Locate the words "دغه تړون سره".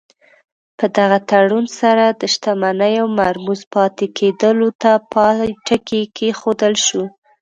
0.97-2.05